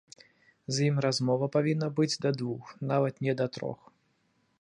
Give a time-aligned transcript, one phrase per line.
[0.71, 3.79] І з імі размова павінна быць да двух, нават не да трох.